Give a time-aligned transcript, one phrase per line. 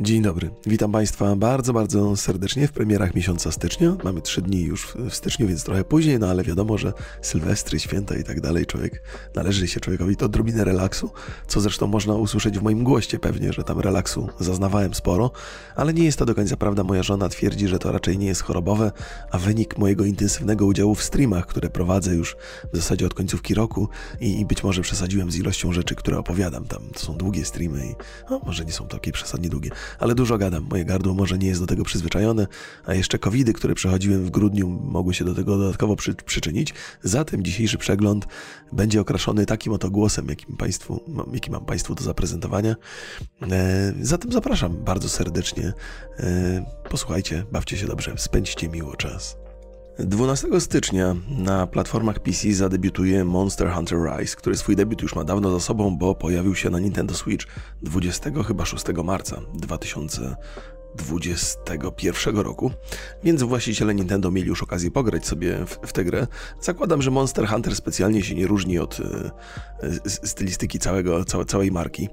[0.00, 3.96] Dzień dobry, witam Państwa bardzo, bardzo serdecznie w premierach miesiąca stycznia.
[4.04, 8.16] Mamy trzy dni już w styczniu, więc trochę później, no ale wiadomo, że sylwestry, święta
[8.16, 9.02] i tak dalej, człowiek,
[9.34, 11.10] należy się człowiekowi to odrobinę relaksu,
[11.46, 15.30] co zresztą można usłyszeć w moim głoście pewnie, że tam relaksu zaznawałem sporo,
[15.76, 16.84] ale nie jest to do końca prawda.
[16.84, 18.92] Moja żona twierdzi, że to raczej nie jest chorobowe,
[19.30, 22.36] a wynik mojego intensywnego udziału w streamach, które prowadzę już
[22.72, 23.88] w zasadzie od końcówki roku
[24.20, 26.82] i, i być może przesadziłem z ilością rzeczy, które opowiadam tam.
[26.92, 27.94] To są długie streamy i
[28.30, 30.66] no, może nie są takie przesadnie długie ale dużo gadam.
[30.70, 32.46] Moje gardło może nie jest do tego przyzwyczajone,
[32.84, 36.74] a jeszcze covidy, które przechodziłem w grudniu, mogły się do tego dodatkowo przy, przyczynić.
[37.02, 38.26] Zatem dzisiejszy przegląd
[38.72, 41.00] będzie okraszony takim oto głosem, jakim państwu,
[41.32, 42.76] jaki mam Państwu do zaprezentowania.
[43.50, 45.72] E, zatem zapraszam bardzo serdecznie.
[46.18, 49.41] E, posłuchajcie, bawcie się dobrze, spędźcie miło czas.
[50.06, 55.50] 12 stycznia na platformach PC zadebiutuje Monster Hunter Rise, który swój debiut już ma dawno
[55.50, 57.46] za sobą, bo pojawił się na Nintendo Switch
[57.82, 60.36] 20 chyba 6 marca 2000
[60.96, 62.70] 2021 roku,
[63.24, 66.26] więc właściciele Nintendo mieli już okazję pograć sobie w, w tę grę.
[66.60, 69.30] Zakładam, że Monster Hunter specjalnie się nie różni od e,
[70.08, 72.08] stylistyki całego, całe, całej marki.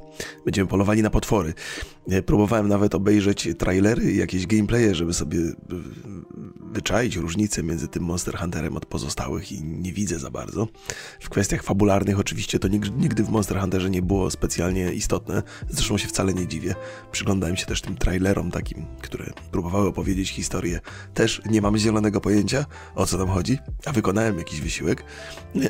[0.45, 1.53] Będziemy polowali na potwory.
[2.09, 5.53] E, próbowałem nawet obejrzeć trailery jakieś gameplaye, żeby sobie e,
[6.71, 10.67] wyczaić różnicę między tym Monster Hunterem od pozostałych i nie widzę za bardzo.
[11.19, 16.07] W kwestiach fabularnych oczywiście to nigdy w Monster Hunterze nie było specjalnie istotne, zresztą się
[16.07, 16.75] wcale nie dziwię.
[17.11, 18.68] Przyglądałem się też tym trailerom tak
[19.01, 20.79] które próbowały opowiedzieć historię,
[21.13, 25.03] też nie mam zielonego pojęcia, o co tam chodzi, a wykonałem jakiś wysiłek,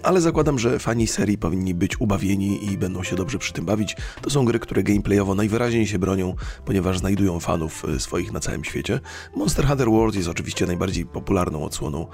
[0.04, 3.96] ale zakładam, że fani serii powinni być ubawieni i będą się dobrze przy tym bawić.
[4.22, 8.64] To są gry, które gameplayowo najwyraźniej się bronią, ponieważ znajdują fanów e, swoich na całym
[8.64, 9.00] świecie.
[9.36, 12.08] Monster Hunter World jest oczywiście najbardziej popularną odsłoną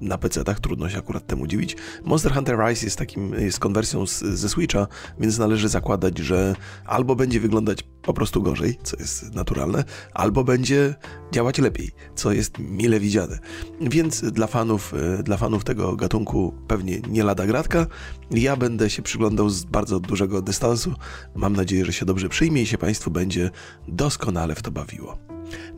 [0.00, 1.76] na PC-tach, trudno się akurat temu dziwić.
[2.04, 4.86] Monster Hunter Rise jest takim, jest konwersją z, ze Switcha,
[5.18, 10.94] więc należy zakładać, że albo będzie wyglądać po prostu gorzej, co jest naturalne, albo będzie
[11.32, 13.38] działać lepiej, co jest mile widziane.
[13.80, 17.86] Więc dla fanów, e, dla fanów tego gatunku pewnie nie lada gratka.
[18.30, 20.94] Ja będę się przyglądał z bardzo dużego dystansu.
[21.34, 23.50] Mam nadzieję, że się dobrze przyjmie i się Państwu będzie
[23.88, 25.18] doskonale w to bawiło.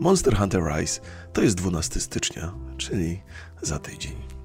[0.00, 1.00] Monster Hunter Rise
[1.33, 3.21] to jest 12 stycznia, czyli
[3.62, 4.38] za tydzień.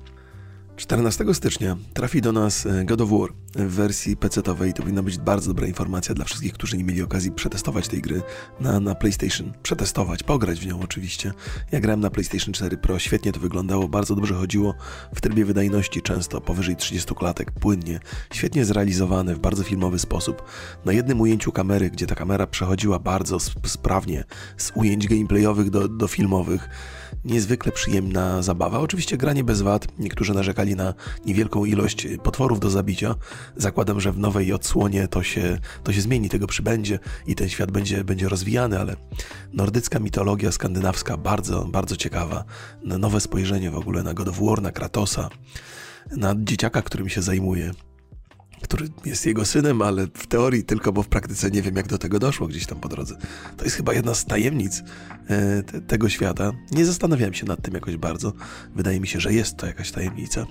[0.76, 4.74] 14 stycznia trafi do nas e, God of War w wersji PC-owej.
[4.74, 8.22] To powinna być bardzo dobra informacja dla wszystkich, którzy nie mieli okazji przetestować tej gry
[8.60, 9.54] na, na PlayStation.
[9.64, 11.32] Przetestować, pograć w nią oczywiście.
[11.72, 14.74] Ja grałem na PlayStation 4 Pro, świetnie to wyglądało, bardzo dobrze chodziło
[15.16, 18.00] w trybie wydajności, często powyżej 30 klatek, płynnie,
[18.34, 20.44] świetnie zrealizowane w bardzo filmowy sposób.
[20.86, 24.24] Na jednym ujęciu kamery, gdzie ta kamera przechodziła bardzo sprawnie
[24.58, 26.70] z ujęć gameplayowych do, do filmowych,
[27.26, 28.80] niezwykle przyjemna zabawa.
[28.80, 30.94] Oczywiście granie bez wad, niektórzy narzekali na
[31.26, 33.16] niewielką ilość potworów do zabicia.
[33.56, 37.72] Zakładam, że w nowej odsłonie to się, to się zmieni, tego przybędzie i ten świat
[37.72, 38.96] będzie, będzie rozwijany, ale
[39.54, 42.44] nordycka mitologia skandynawska bardzo, bardzo ciekawa.
[42.84, 45.30] Nowe spojrzenie w ogóle na God of War, na Kratosa,
[46.12, 47.72] na dzieciaka, którym się zajmuje
[48.64, 51.98] który jest jego synem, ale w teorii tylko, bo w praktyce nie wiem, jak do
[51.98, 53.18] tego doszło gdzieś tam po drodze.
[53.58, 54.84] To jest chyba jedna z tajemnic
[55.28, 56.52] e, te, tego świata.
[56.72, 58.34] Nie zastanawiałem się nad tym jakoś bardzo.
[58.76, 60.46] Wydaje mi się, że jest to jakaś tajemnica,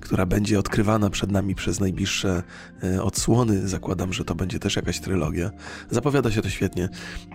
[0.00, 2.42] która będzie odkrywana przed nami przez najbliższe
[2.82, 3.68] e, odsłony.
[3.68, 5.50] Zakładam, że to będzie też jakaś trylogia.
[5.90, 6.88] Zapowiada się to świetnie.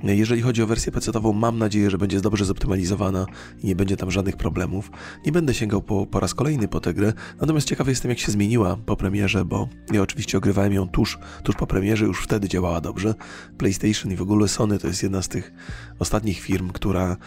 [0.03, 3.25] Jeżeli chodzi o wersję PC-ową, mam nadzieję, że będzie dobrze zoptymalizowana
[3.63, 4.91] i nie będzie tam żadnych problemów.
[5.25, 8.31] Nie będę sięgał po, po raz kolejny po tę grę, natomiast ciekawy jestem, jak się
[8.31, 12.49] zmieniła po premierze, bo ja oczywiście Oczywiście ogrywałem ją tuż, tuż po premierze, już wtedy
[12.49, 13.15] działała dobrze.
[13.57, 15.53] PlayStation i w ogóle Sony to jest jedna z tych
[15.99, 17.17] ostatnich firm, która e,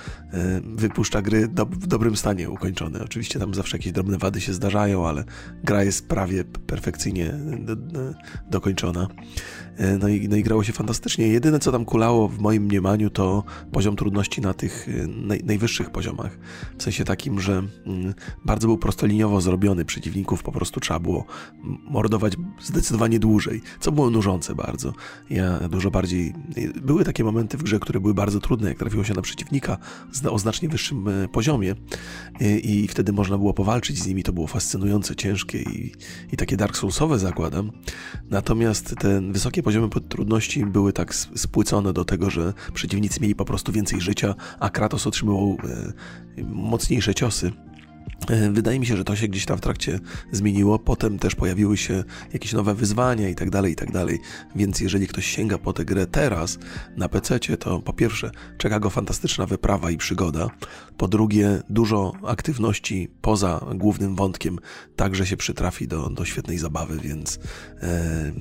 [0.64, 3.04] wypuszcza gry do, w dobrym stanie ukończone.
[3.04, 5.24] Oczywiście tam zawsze jakieś drobne wady się zdarzają, ale
[5.64, 7.76] gra jest prawie perfekcyjnie do,
[8.50, 9.06] dokończona.
[9.76, 11.28] E, no i, no i grało się fantastycznie.
[11.28, 15.90] Jedyne, co tam kulało w moim mniemaniu, to poziom trudności na tych e, naj, najwyższych
[15.90, 16.38] poziomach.
[16.78, 19.84] W sensie takim, że mm, bardzo był prostoliniowo zrobiony.
[19.84, 21.26] Przeciwników po prostu trzeba było
[21.90, 22.77] mordować zdecydowanie
[23.18, 24.92] dłużej, co było nużące bardzo.
[25.30, 26.34] Ja dużo bardziej...
[26.82, 29.78] Były takie momenty w grze, które były bardzo trudne, jak trafiło się na przeciwnika
[30.30, 31.74] o znacznie wyższym e, poziomie
[32.40, 34.22] i, i wtedy można było powalczyć z nimi.
[34.22, 35.92] To było fascynujące, ciężkie i,
[36.32, 37.70] i takie Dark Soulsowe zakładam.
[38.30, 43.72] Natomiast te wysokie poziomy trudności były tak spłycone do tego, że przeciwnicy mieli po prostu
[43.72, 45.56] więcej życia, a Kratos otrzymywał
[46.44, 47.52] mocniejsze ciosy.
[48.30, 50.00] E, wydaje mi się, że to się gdzieś tam w trakcie
[50.32, 50.78] zmieniło.
[50.78, 54.18] Potem też pojawiły się jakieś nowe wyzwania i tak dalej, i tak dalej.
[54.56, 56.58] Więc jeżeli ktoś sięga po tę grę teraz
[56.96, 60.50] na PC, to po pierwsze czeka go fantastyczna wyprawa i przygoda.
[60.96, 64.58] Po drugie, dużo aktywności poza głównym wątkiem
[64.96, 67.38] także się przytrafi do, do świetnej zabawy, więc.
[67.82, 68.32] E,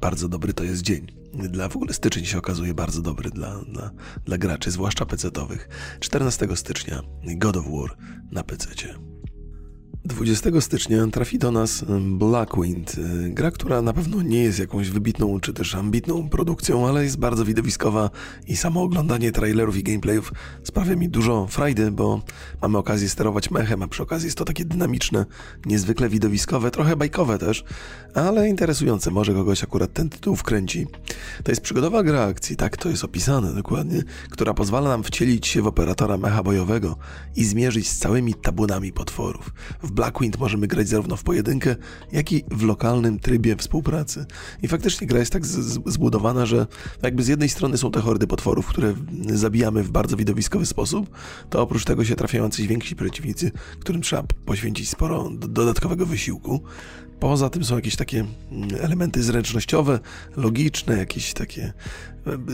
[0.00, 1.19] bardzo dobry to jest dzień.
[1.34, 3.90] Dla w ogóle styczeń się okazuje bardzo dobry dla, dla,
[4.24, 5.68] dla graczy, zwłaszcza PC-owych.
[6.00, 7.96] 14 stycznia God of War
[8.32, 9.09] na PC-cie.
[10.04, 15.40] 20 stycznia trafi do nas Blackwind, y, gra, która na pewno nie jest jakąś wybitną
[15.40, 18.10] czy też ambitną produkcją, ale jest bardzo widowiskowa
[18.46, 20.32] i samo oglądanie trailerów i gameplayów
[20.64, 22.22] sprawia mi dużo frajdy, bo
[22.62, 25.26] mamy okazję sterować mechem, a przy okazji jest to takie dynamiczne,
[25.66, 27.64] niezwykle widowiskowe, trochę bajkowe też,
[28.14, 30.86] ale interesujące, może kogoś akurat ten tytuł wkręci.
[31.44, 35.62] To jest przygodowa gra akcji, tak to jest opisane dokładnie, która pozwala nam wcielić się
[35.62, 36.96] w operatora mecha bojowego
[37.36, 39.50] i zmierzyć z całymi tabunami potworów.
[39.90, 41.76] W Blackwind możemy grać zarówno w pojedynkę,
[42.12, 44.26] jak i w lokalnym trybie współpracy.
[44.62, 45.46] I faktycznie gra jest tak
[45.86, 46.66] zbudowana, że
[47.02, 48.94] jakby z jednej strony są te hordy potworów, które
[49.26, 51.10] zabijamy w bardzo widowiskowy sposób,
[51.50, 56.60] to oprócz tego się trafiają coś więksi przeciwnicy, którym trzeba poświęcić sporo dodatkowego wysiłku.
[57.20, 60.00] Poza tym są jakieś takie mm, elementy zręcznościowe,
[60.36, 61.72] logiczne, jakieś takie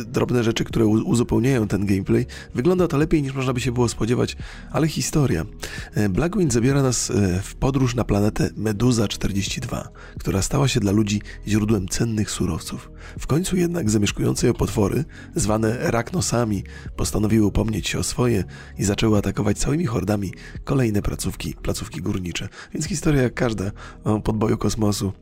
[0.07, 2.27] drobne rzeczy, które uzupełniają ten gameplay.
[2.55, 4.37] Wygląda to lepiej niż można by się było spodziewać,
[4.71, 5.47] ale historia.
[5.95, 10.93] E, Blackwind zabiera nas e, w podróż na planetę Meduza 42, która stała się dla
[10.93, 12.91] ludzi źródłem cennych surowców.
[13.19, 15.05] W końcu jednak zamieszkujące ją potwory,
[15.35, 16.65] zwane Raknosami,
[16.97, 18.45] postanowiły upomnieć się o swoje
[18.79, 20.33] i zaczęły atakować całymi hordami
[20.65, 22.49] kolejne placówki, placówki górnicze.
[22.75, 23.71] Więc historia jak każda
[24.05, 25.13] o podboju kosmosu.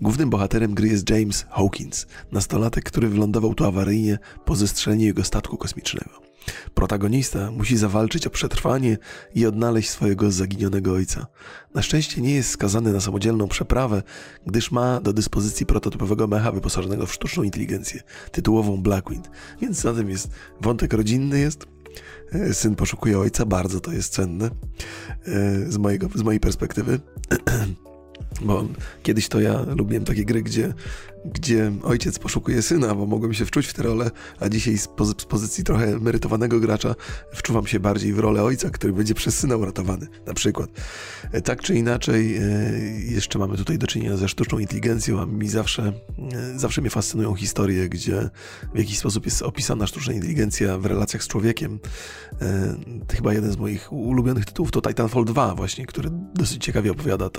[0.00, 5.56] Głównym bohaterem gry jest James Hawkins, nastolatek, który wylądował tu awaryjnie po zestrzeleniu jego statku
[5.56, 6.32] kosmicznego.
[6.74, 8.98] Protagonista musi zawalczyć o przetrwanie
[9.34, 11.26] i odnaleźć swojego zaginionego ojca.
[11.74, 14.02] Na szczęście nie jest skazany na samodzielną przeprawę,
[14.46, 18.00] gdyż ma do dyspozycji prototypowego mecha wyposażonego w sztuczną inteligencję,
[18.32, 19.30] tytułową Blackwind,
[19.60, 20.28] więc za tym jest
[20.60, 21.66] wątek rodzinny jest.
[22.32, 24.50] E, syn poszukuje ojca, bardzo to jest cenne e,
[25.72, 27.00] z, mojego, z mojej perspektywy.
[28.42, 28.64] Bo
[29.02, 30.74] kiedyś to ja lubiłem takie gry, gdzie
[31.24, 34.10] gdzie ojciec poszukuje syna, bo mogłem się wczuć w tę rolę,
[34.40, 36.94] a dzisiaj z, pozy z pozycji trochę emerytowanego gracza
[37.32, 40.70] wczuwam się bardziej w rolę ojca, który będzie przez syna uratowany, na przykład.
[41.32, 42.42] E, tak czy inaczej, e,
[43.00, 45.92] jeszcze mamy tutaj do czynienia ze sztuczną inteligencją, a mi zawsze,
[46.32, 48.30] e, zawsze mnie fascynują historie, gdzie
[48.74, 51.78] w jakiś sposób jest opisana sztuczna inteligencja w relacjach z człowiekiem.
[53.12, 57.30] Chyba jeden z moich ulubionych tytułów to Titanfall 2 właśnie, który dosyć ciekawie opowiada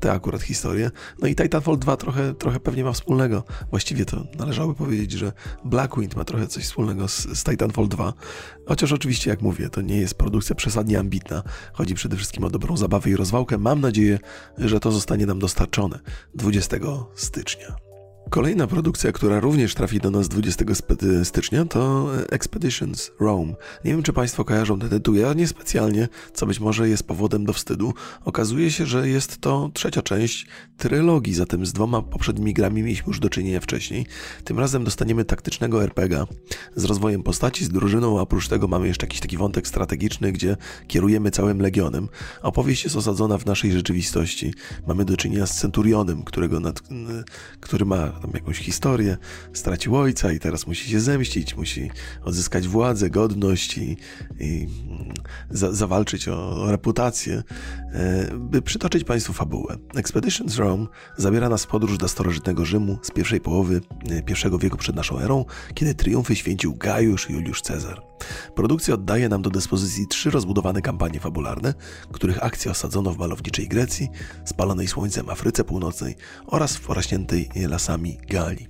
[0.00, 0.90] tę akurat historię.
[1.22, 3.44] No i Titanfall 2 trochę, trochę pewnie ma wspólne wspólnego.
[3.70, 5.32] Właściwie to należałoby powiedzieć, że
[5.64, 8.12] Blackwind ma trochę coś wspólnego z, z Titanfall 2.
[8.66, 11.42] Chociaż oczywiście, jak mówię, to nie jest produkcja przesadnie ambitna.
[11.72, 13.58] Chodzi przede wszystkim o dobrą zabawę i rozwałkę.
[13.58, 14.18] Mam nadzieję,
[14.58, 15.98] że to zostanie nam dostarczone
[16.34, 16.76] 20
[17.14, 17.87] stycznia.
[18.30, 20.64] Kolejna produkcja, która również trafi do nas 20
[21.24, 23.54] stycznia, to Expeditions Rome.
[23.84, 27.52] Nie wiem, czy Państwo kojarzą ten tytuł, ja niespecjalnie, co być może jest powodem do
[27.52, 27.94] wstydu.
[28.24, 30.46] Okazuje się, że jest to trzecia część
[30.76, 34.06] trylogii, zatem z dwoma poprzednimi grami mieliśmy już do czynienia wcześniej.
[34.44, 36.26] Tym razem dostaniemy taktycznego RPGa
[36.76, 40.56] z rozwojem postaci, z drużyną, a oprócz tego mamy jeszcze jakiś taki wątek strategiczny, gdzie
[40.86, 42.08] kierujemy całym legionem.
[42.42, 44.54] Opowieść jest osadzona w naszej rzeczywistości.
[44.86, 46.82] Mamy do czynienia z Centurionem, którego nad,
[47.60, 49.16] który ma tam jakąś historię,
[49.52, 51.90] stracił ojca i teraz musi się zemścić, musi
[52.24, 53.96] odzyskać władzę, godność i,
[54.40, 54.68] i
[55.50, 57.42] za, zawalczyć o, o reputację.
[57.92, 59.76] E, by przytoczyć Państwu fabułę.
[59.96, 60.86] Expeditions Rome
[61.16, 65.18] zabiera nas w podróż do starożytnego Rzymu z pierwszej połowy I e, wieku przed naszą
[65.18, 65.44] erą,
[65.74, 68.07] kiedy triumfy święcił Gajusz Juliusz Cezar.
[68.54, 71.74] Produkcja oddaje nam do dyspozycji trzy rozbudowane kampanie fabularne,
[72.12, 74.08] których akcje osadzono w malowniczej Grecji,
[74.44, 78.68] spalonej słońcem Afryce Północnej oraz w porośniętej lasami Galii.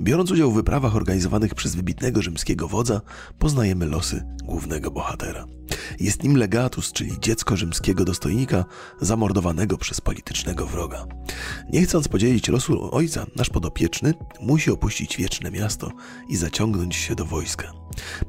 [0.00, 3.00] Biorąc udział w wyprawach organizowanych przez wybitnego rzymskiego wodza,
[3.38, 5.57] poznajemy losy głównego bohatera.
[6.00, 8.64] Jest nim legatus, czyli dziecko rzymskiego dostojnika
[9.00, 11.06] zamordowanego przez politycznego wroga.
[11.72, 15.92] Nie chcąc podzielić losu ojca, nasz podopieczny musi opuścić wieczne miasto
[16.28, 17.72] i zaciągnąć się do wojska.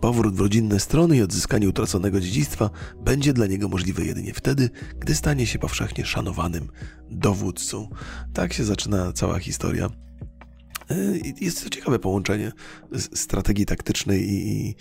[0.01, 2.69] Powrót w rodzinne strony i odzyskanie utraconego dziedzictwa
[3.01, 6.67] będzie dla niego możliwe jedynie wtedy, gdy stanie się powszechnie szanowanym
[7.11, 7.89] dowódcą.
[8.33, 9.89] Tak się zaczyna cała historia
[11.41, 12.51] jest to ciekawe połączenie
[13.13, 14.75] strategii taktycznej i, i.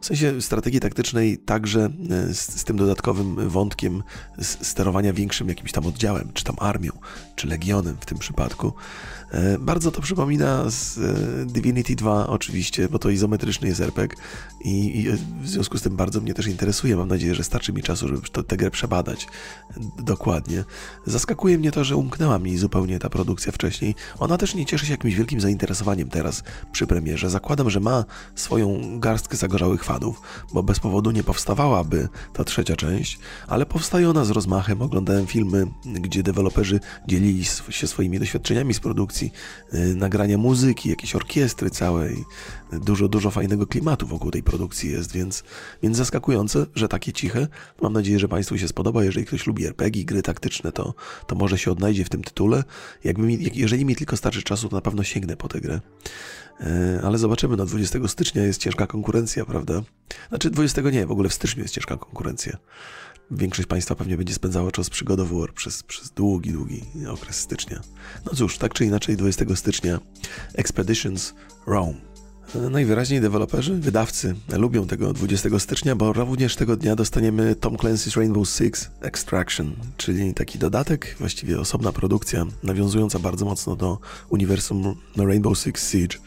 [0.00, 4.02] W sensie strategii taktycznej także e, z, z, tym dodatkowym wątkiem
[4.40, 6.92] sterowania większym jakimś tam oddziałem, czy tam armią,
[7.36, 8.72] czy legionem w tym przypadku.
[9.30, 10.98] E, bardzo to przypomina z
[11.52, 14.16] Divinity 2 oczywiście, bo to izometryczny jest RPG
[14.64, 15.10] i, i
[15.42, 16.96] w związku z tym bardzo mnie też interesuje.
[16.96, 19.26] Mam nadzieję, że starczy mi czasu, żeby to, tę grę przebadać
[19.98, 20.64] dokładnie.
[21.06, 23.94] Zaskakuje mnie to, że umknęła mi zupełnie ta produkcja wcześniej.
[24.18, 27.30] Ona też nie cieszy się jakimś wielkim zainteresowaniem teraz przy premierze.
[27.30, 30.22] Zakładam, że ma swoją garstkę zagorzałych fanów,
[30.52, 34.82] bo bez powodu nie powstawałaby ta trzecia część, ale powstaje ona z rozmachem.
[34.82, 39.32] Oglądałem filmy, gdzie deweloperzy dzielili się swoimi doświadczeniami z produkcji,
[39.74, 42.24] y, nagrania muzyki, jakieś orkiestry całej.
[42.72, 45.44] Dużo, dużo fajnego klimatu wokół tej produkcji jest, więc,
[45.82, 47.48] więc zaskakujące, że takie ciche.
[47.82, 49.04] Mam nadzieję, że Państwu się spodoba.
[49.04, 50.94] Jeżeli ktoś lubi RPG, gry taktyczne, to,
[51.26, 52.64] to może się odnajdzie w tym tytule.
[53.04, 55.80] Jakby mi, jeżeli mi tylko starczy czasu, to pewno sięgnę po tę grę.
[56.60, 59.82] E, ale zobaczymy, no 20 stycznia jest ciężka konkurencja, prawda?
[60.28, 62.56] Znaczy 20 nie, w ogóle w styczniu jest ciężka konkurencja.
[63.30, 67.40] Większość Państwa pewnie będzie spędzała czas przy God of War przez, przez długi, długi okres
[67.40, 67.80] stycznia.
[68.26, 70.00] No cóż, tak czy inaczej 20 stycznia
[70.54, 71.34] Expeditions
[71.66, 72.15] Rome
[72.54, 78.48] Najwyraźniej deweloperzy, wydawcy lubią tego 20 stycznia, bo również tego dnia dostaniemy Tom Clancy's Rainbow
[78.48, 83.98] Six Extraction, czyli taki dodatek, właściwie osobna produkcja, nawiązująca bardzo mocno do
[84.28, 86.18] uniwersum Rainbow Six Siege.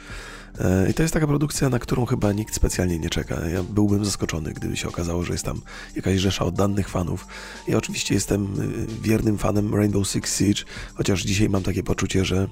[0.59, 3.47] E, I to jest taka produkcja, na którą chyba nikt specjalnie nie czeka.
[3.47, 5.61] Ja byłbym zaskoczony, gdyby się okazało, że jest tam
[5.95, 7.27] jakaś rzesza oddanych fanów.
[7.67, 10.63] Ja oczywiście jestem y, wiernym fanem Rainbow Six Siege,
[10.93, 12.47] chociaż dzisiaj mam takie poczucie, że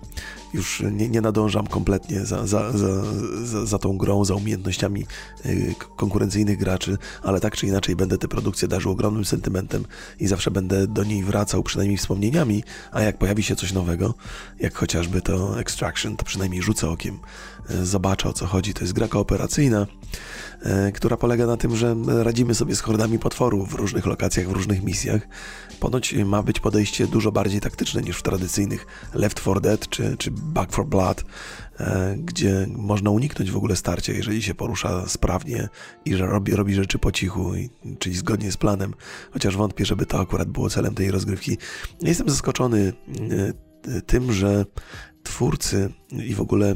[0.54, 3.04] już nie, nie nadążam kompletnie za, za, za,
[3.44, 5.06] za, za tą grą, za umiejętnościami
[5.46, 9.86] y, konkurencyjnych graczy, ale tak czy inaczej będę tę produkcję darzył ogromnym sentymentem
[10.20, 14.14] i zawsze będę do niej wracał, przynajmniej wspomnieniami, a jak pojawi się coś nowego,
[14.60, 17.20] jak chociażby to Extraction, to przynajmniej rzucę okiem
[17.72, 18.74] y, zobaczę o co chodzi.
[18.74, 19.88] To jest gra kooperacyjna,
[20.62, 24.52] e, która polega na tym, że radzimy sobie z hordami potworów w różnych lokacjach, w
[24.52, 25.28] różnych misjach.
[25.80, 30.32] Ponoć ma być podejście dużo bardziej taktyczne niż w tradycyjnych Left 4 Dead czy, czy
[30.32, 31.26] Back 4 Blood,
[31.80, 35.70] e, gdzie można uniknąć w ogóle starcia, jeżeli się porusza sprawnie
[36.06, 37.52] i robi, robi rzeczy po cichu,
[38.00, 38.94] czyli zgodnie z planem,
[39.32, 41.58] chociaż wątpię, żeby to akurat było celem tej rozgrywki.
[42.02, 42.94] Jestem zaskoczony
[43.88, 44.66] e, tym, że
[45.28, 46.76] twórcy i w ogóle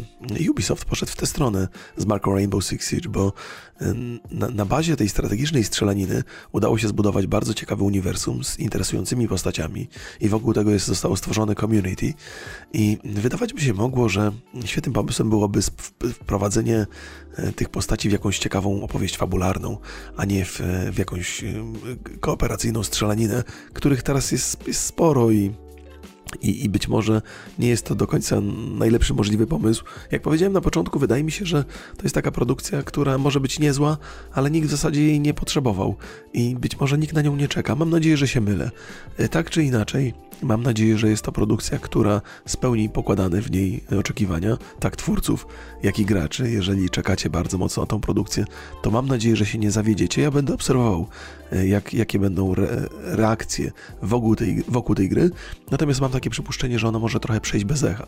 [0.50, 1.68] Ubisoft poszedł w tę stronę
[1.98, 3.34] z marką Rainbow Six Siege, bo
[4.32, 9.88] na, na, bazie tej strategicznej strzelaniny udało się zbudować bardzo ciekawe uniwersum z interesującymi postaciami
[10.22, 12.14] i wokół tego jest, zostało stworzone community.
[12.74, 14.32] I wydawać by się mogło, że
[14.66, 15.60] świetnym pomysłem byłoby
[16.14, 16.88] wprowadzenie
[17.36, 19.78] e, tych postaci w jakąś ciekawą opowieść fabularną,
[20.18, 21.44] a nie w, w jakąś
[22.20, 23.44] kooperacyjną strzelaninę,
[23.74, 25.52] których teraz jest, jest sporo i
[26.42, 27.22] i, I, być może
[27.60, 28.42] nie jest to do końca
[28.78, 29.84] najlepszy możliwy pomysł.
[30.12, 31.64] Jak powiedziałem na początku, wydaje mi się, że
[31.98, 33.98] to jest taka produkcja, która może być niezła,
[34.34, 35.96] ale nikt w zasadzie jej nie potrzebował
[36.34, 37.76] i być może nikt na nią nie czeka.
[37.76, 38.72] Mam nadzieję, że się mylę.
[39.18, 43.84] E, tak czy inaczej, mam nadzieję, że jest to produkcja, która spełni pokładane w niej
[44.00, 45.48] oczekiwania, tak twórców,
[45.84, 46.52] jak i graczy.
[46.52, 48.46] Jeżeli czekacie bardzo mocno na tą produkcję,
[48.82, 50.22] to mam nadzieję, że się nie zawiedziecie.
[50.22, 51.08] Ja będę obserwował,
[51.52, 53.72] e, jak, jakie będą re, reakcje
[54.02, 55.30] wokół tej, wokół tej gry.
[55.72, 58.06] Natomiast mam takie przypuszczenie, że ona może trochę przejść bez echa.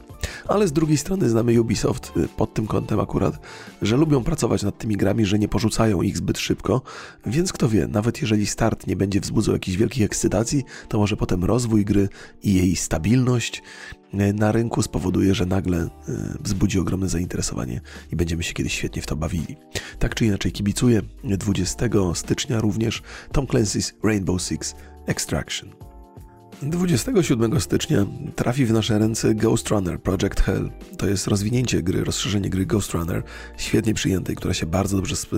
[0.48, 3.40] Ale z drugiej strony znamy Ubisoft y, pod tym kątem akurat,
[3.82, 6.82] że lubią pracować nad tymi grami, że nie porzucają ich zbyt szybko,
[7.25, 11.44] więc kto wie, nawet jeżeli start nie będzie wzbudzał jakichś wielkich ekscytacji, to może potem
[11.44, 12.10] rozwój gry
[12.44, 13.62] i jej stabilność
[14.13, 15.89] y, na rynku spowoduje, że nagle y,
[16.39, 19.56] wzbudzi ogromne zainteresowanie i będziemy się kiedyś świetnie w to bawili.
[20.00, 23.01] Tak czy inaczej kibicuję 20 stycznia również
[23.32, 24.75] Tom Clancy's Rainbow Six
[25.08, 25.93] Extraction.
[26.62, 28.06] 27 stycznia
[28.36, 30.72] trafi w nasze ręce Ghost Runner Project Hell.
[30.98, 33.24] To jest rozwinięcie gry, rozszerzenie gry Ghost Runner,
[33.58, 35.32] świetnie przyjętej, która się bardzo dobrze sp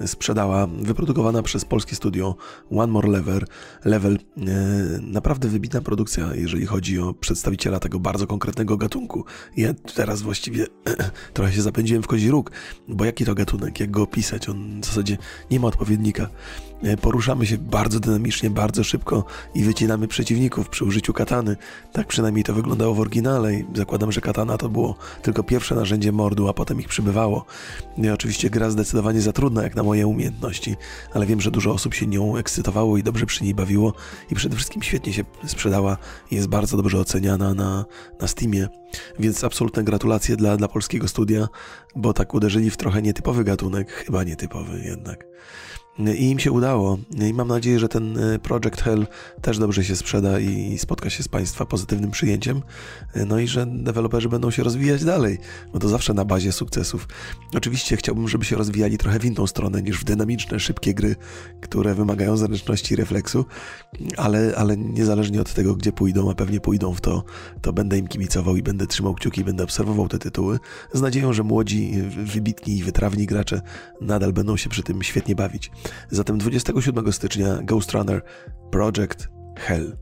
[0.00, 2.36] e, sprzedała, wyprodukowana przez polskie studio
[2.70, 3.44] One More Level.
[3.84, 4.18] Level.
[5.00, 9.24] Naprawdę wybitna produkcja, jeżeli chodzi o przedstawiciela tego bardzo konkretnego gatunku.
[9.56, 10.66] Ja teraz właściwie
[11.34, 12.50] trochę się zapędziłem w kozi róg,
[12.88, 14.48] bo jaki to gatunek, jak go opisać?
[14.48, 15.18] On w zasadzie
[15.50, 16.28] nie ma odpowiednika.
[16.82, 19.24] E, poruszamy się bardzo dynamicznie, bardzo szybko
[19.54, 21.56] i wycinamy przeciwników przy użyciu katany.
[21.92, 26.12] Tak przynajmniej to wyglądało w oryginale i zakładam, że katana to było tylko pierwsze narzędzie
[26.12, 27.44] mordu, a potem ich przybywało.
[27.98, 30.76] I oczywiście gra zdecydowanie za trudna jak na moje umiejętności,
[31.14, 33.92] ale wiem, że dużo osób się nią ekscytowało i dobrze przy niej bawiło
[34.30, 35.96] i przede wszystkim świetnie się sprzedała
[36.30, 37.84] i jest bardzo dobrze oceniana na,
[38.20, 38.68] na Steamie.
[39.18, 41.48] Więc absolutne gratulacje dla, dla polskiego studia,
[41.96, 45.24] bo tak uderzyli w trochę nietypowy gatunek, chyba nietypowy jednak.
[45.98, 46.98] I im się udało.
[47.28, 49.06] I mam nadzieję, że ten e, Project Hell
[49.42, 52.62] też dobrze się sprzeda i spotka się z Państwa pozytywnym przyjęciem.
[53.14, 55.38] E, no i że deweloperzy będą się rozwijać dalej,
[55.72, 57.08] bo to zawsze na bazie sukcesów.
[57.56, 61.16] Oczywiście chciałbym, żeby się rozwijali trochę w inną stronę niż w dynamiczne, szybkie gry,
[61.60, 63.44] które wymagają zręczności i refleksu,
[64.16, 67.24] ale, ale niezależnie od tego, gdzie pójdą, a pewnie pójdą w to,
[67.62, 70.58] to będę im kibicował i będę trzymał kciuki i będę obserwował te tytuły
[70.92, 71.92] z nadzieją, że młodzi,
[72.24, 73.62] wybitni i wytrawni gracze
[74.00, 75.70] nadal będą się przy tym świetnie bawić.
[76.10, 78.22] Zatem 27 stycznia Ghost Runner
[78.70, 79.96] Project Hell.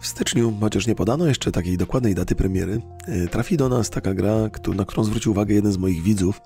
[0.00, 4.14] W styczniu, chociaż nie podano jeszcze takiej dokładnej daty premiery, e, trafi do nas taka
[4.14, 4.34] gra,
[4.74, 6.40] na którą zwrócił uwagę jeden z moich widzów.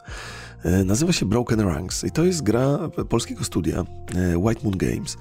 [0.64, 5.16] E, nazywa się Broken Ranks i to jest gra polskiego studia e, White Moon Games.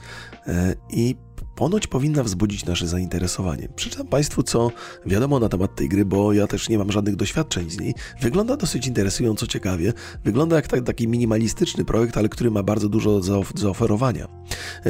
[0.90, 1.16] I
[1.56, 3.70] ponoć powinna wzbudzić nasze zainteresowanie.
[3.76, 4.72] Przeczytam Państwu, co
[5.06, 7.96] wiadomo na temat tej gry, bo ja też nie mam żadnych doświadczeń z niej.
[8.22, 9.94] Wygląda dosyć interesująco, ciekawie.
[10.24, 14.28] Wygląda jak taki minimalistyczny projekt, ale który ma bardzo dużo do zaoferowania.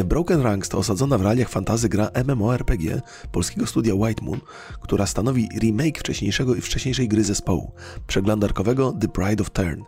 [0.06, 3.02] Broken Ranks to osadzona w realiach fantazy gra MMORPG
[3.32, 4.40] polskiego studia White Moon,
[4.82, 7.72] która stanowi remake wcześniejszego i wcześniejszej gry zespołu,
[8.08, 9.82] przeglądarkowego The Bride of Turn.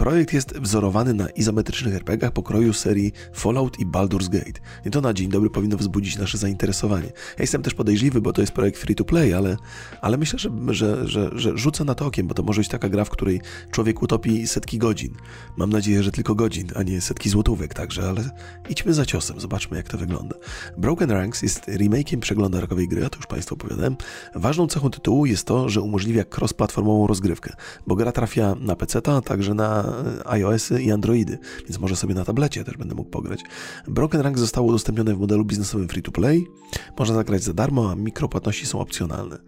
[0.00, 4.60] Projekt jest wzorowany na izometrycznych RPGach pokroju serii Fallout i Baldur's Gate.
[4.84, 7.06] I to na dzień dobry powinno wzbudzić nasze zainteresowanie.
[7.06, 9.56] Ja jestem też podejrzliwy, bo to jest projekt free to play, ale,
[10.00, 12.88] ale myślę, że, że, że, że rzucę na to okiem, bo to może być taka
[12.88, 13.40] gra, w której
[13.70, 15.14] człowiek utopi setki godzin.
[15.56, 18.30] Mam nadzieję, że tylko godzin, a nie setki złotówek także, ale
[18.68, 20.36] idźmy za ciosem, zobaczmy jak to wygląda.
[20.78, 23.96] Broken Ranks jest remake'iem przeglądarkowej gry, a to już Państwu opowiadałem.
[24.34, 27.52] Ważną cechą tytułu jest to, że umożliwia cross-platformową rozgrywkę,
[27.86, 29.89] bo gra trafia na PC, a także na
[30.24, 33.40] iOSy i Androidy, więc może sobie na tablecie też będę mógł pograć.
[33.88, 36.46] Broken Rank zostało udostępnione w modelu biznesowym free-to-play.
[36.98, 39.38] Można zagrać za darmo, a mikropłatności są opcjonalne.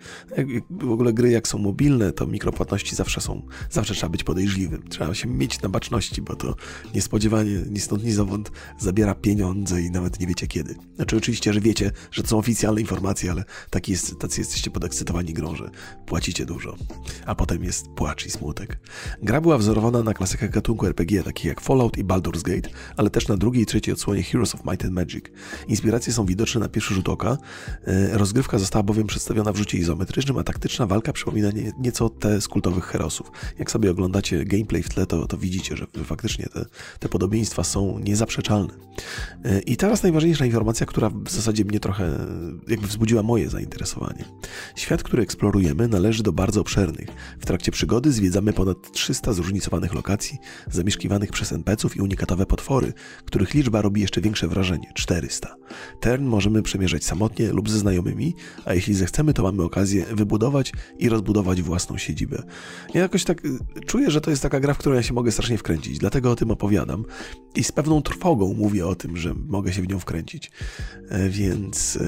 [0.70, 4.88] w ogóle gry jak są mobilne, to mikropłatności zawsze są, zawsze trzeba być podejrzliwym.
[4.88, 6.54] Trzeba się mieć na baczności, bo to
[6.94, 10.74] niespodziewanie, ni stąd, ni zowąd zabiera pieniądze i nawet nie wiecie kiedy.
[10.96, 15.32] Znaczy oczywiście, że wiecie, że to są oficjalne informacje, ale taki jest, tacy jesteście podekscytowani
[15.32, 15.70] grą, że
[16.06, 16.76] płacicie dużo.
[17.26, 18.78] A potem jest płacz i smutek.
[19.22, 23.28] Gra była wzorowana na klasykach gatunku RPG, takich jak Fallout i Baldur's Gate, ale też
[23.28, 25.24] na drugiej i trzeciej odsłonie Heroes of Might and Magic.
[25.68, 27.38] Inspiracje są widoczne na pierwszy rzut oka.
[27.84, 31.48] E, rozgrywka została bowiem przedstawiona w rzucie izometrycznym, a taktyczna walka przypomina
[31.78, 33.30] nieco te z kultowych herosów.
[33.58, 36.64] Jak sobie oglądacie gameplay w tle, to, to widzicie, że faktycznie te,
[36.98, 38.74] te podobieństwa są niezaprzeczalne.
[39.44, 42.18] E, I teraz najważniejsza informacja, która w zasadzie mnie trochę
[42.68, 44.24] jakby wzbudziła moje zainteresowanie.
[44.76, 47.08] Świat, który eksplorujemy, należy do bardzo obszernych.
[47.40, 50.11] W trakcie przygody zwiedzamy ponad 300 zróżnicowanych lokacji,
[50.70, 52.92] zamieszkiwanych przez NPC-ów i unikatowe potwory,
[53.24, 55.56] których liczba robi jeszcze większe wrażenie 400.
[56.00, 61.08] Tern możemy przemierzać samotnie lub ze znajomymi, a jeśli zechcemy, to mamy okazję wybudować i
[61.08, 62.42] rozbudować własną siedzibę.
[62.94, 65.32] Ja jakoś tak y, czuję, że to jest taka gra, w którą ja się mogę
[65.32, 67.04] strasznie wkręcić, dlatego o tym opowiadam
[67.54, 70.50] i z pewną trwogą mówię o tym, że mogę się w nią wkręcić.
[71.08, 71.98] E, więc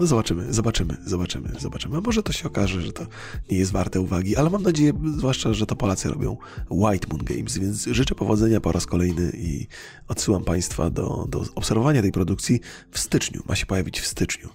[0.00, 1.96] no zobaczymy, zobaczymy, zobaczymy, zobaczymy.
[1.96, 3.06] A może to się okaże, że to
[3.50, 6.36] nie jest warte uwagi, ale mam nadzieję, zwłaszcza, że to Polacy robią
[6.70, 9.66] White Games, więc życzę powodzenia po raz kolejny i
[10.08, 13.42] odsyłam Państwa do, do obserwowania tej produkcji w styczniu.
[13.48, 14.48] Ma się pojawić w styczniu.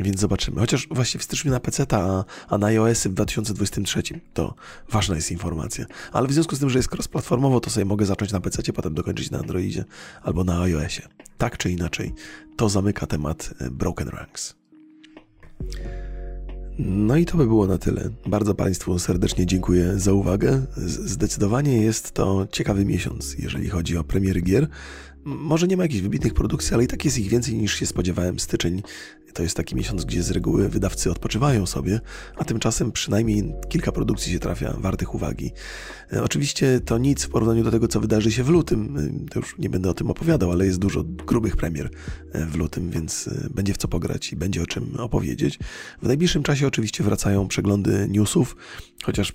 [0.00, 0.60] Więc zobaczymy.
[0.60, 4.02] Chociaż właśnie w styczniu na PC, a, a na iOS w 2023.
[4.34, 4.54] To
[4.88, 5.86] ważna jest informacja.
[6.12, 8.94] Ale w związku z tym, że jest cross-platformowo, to sobie mogę zacząć na PC, potem
[8.94, 9.84] dokończyć na Androidzie
[10.22, 11.02] albo na iOSie.
[11.38, 12.14] Tak czy inaczej,
[12.56, 14.54] to zamyka temat e, Broken Ranks.
[16.78, 18.10] No i to by było na tyle.
[18.26, 20.62] Bardzo Państwu serdecznie dziękuję za uwagę.
[20.76, 24.68] Zdecydowanie jest to ciekawy miesiąc, jeżeli chodzi o premiery gier.
[25.26, 28.38] Może nie ma jakichś wybitnych produkcji, ale i tak jest ich więcej niż się spodziewałem.
[28.38, 28.82] Styczeń
[29.36, 32.00] to jest taki miesiąc, gdzie z reguły wydawcy odpoczywają sobie,
[32.36, 35.52] a tymczasem przynajmniej kilka produkcji się trafia wartych uwagi.
[36.12, 38.96] E, oczywiście to nic w porównaniu do tego, co wydarzy się w lutym.
[38.96, 41.90] E, to już nie będę o tym opowiadał, ale jest dużo grubych premier
[42.32, 45.58] e, w lutym, więc będzie w co pograć i będzie o czym opowiedzieć.
[46.02, 48.56] W najbliższym czasie oczywiście wracają przeglądy newsów,
[49.04, 49.32] chociaż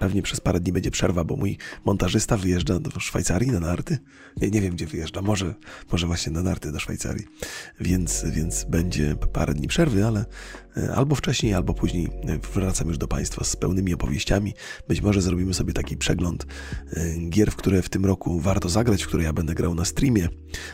[0.00, 3.98] Pewnie przez parę dni będzie przerwa, bo mój montażysta wyjeżdża do Szwajcarii na narty.
[4.36, 5.22] Nie, nie wiem, gdzie wyjeżdża.
[5.22, 5.54] Może,
[5.92, 7.26] może właśnie na narty do Szwajcarii.
[7.80, 10.24] Więc, więc będzie parę dni przerwy, ale
[10.94, 14.54] albo wcześniej, albo później e, wracam już do Państwa z pełnymi opowieściami.
[14.88, 16.46] Być może zrobimy sobie taki przegląd
[16.92, 19.84] e, gier, w które w tym roku warto zagrać, w które ja będę grał na
[19.84, 20.28] streamie,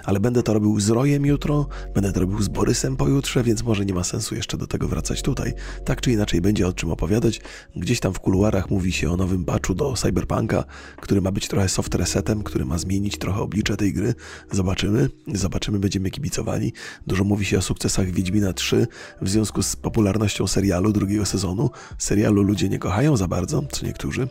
[0.04, 3.84] ale będę to robił z Rojem jutro, będę to robił z Borysem pojutrze, więc może
[3.84, 5.54] nie ma sensu jeszcze do tego wracać tutaj.
[5.84, 7.40] Tak czy inaczej będzie o czym opowiadać.
[7.76, 10.64] Gdzieś tam w kuluarach mówi się o nowym patchu do Cyberpunka,
[11.00, 14.14] który ma być trochę soft resetem, który ma zmienić trochę oblicze tej gry.
[14.50, 16.72] Zobaczymy, zobaczymy, będziemy kibicowani.
[17.06, 18.86] Dużo mówi się o sukcesach Wiedźmina 3
[19.22, 21.70] w związku z popularnością serialu drugiego sezonu.
[21.98, 24.28] Serialu ludzie nie kochają za bardzo, co niektórzy,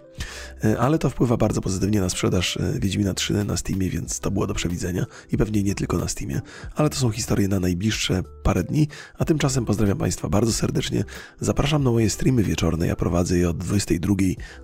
[0.64, 4.32] e, ale to wpływa bardzo pozytywnie na sprzedaż e, Wiedźmina 3 na Steamie, więc to
[4.32, 6.42] było do przewidzenia i pewnie nie tylko na Steamie,
[6.76, 8.88] ale to są historie na najbliższe parę dni,
[9.18, 11.04] a tymczasem pozdrawiam Państwa bardzo serdecznie.
[11.40, 14.16] Zapraszam na moje streamy wieczorne, ja prowadzę je od 22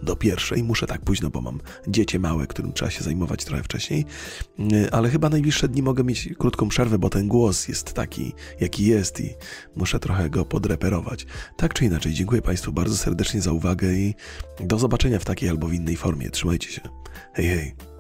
[0.04, 0.64] do do pierwszej.
[0.64, 4.06] Muszę tak późno, bo mam dziecię małe, którym trzeba się zajmować trochę wcześniej.
[4.60, 8.86] Y, ale chyba najbliższe dni mogę mieć krótką przerwę, bo ten głos jest taki, jaki
[8.86, 9.30] jest i
[9.76, 10.46] muszę trochę go
[10.82, 11.26] podreperować.
[11.58, 14.16] Tak czy inaczej, dziękuję Państwu bardzo serdecznie za uwagę i
[14.60, 16.30] do zobaczenia w takiej albo w innej formie.
[16.30, 16.82] Trzymajcie się.
[17.34, 17.91] Hej, hej.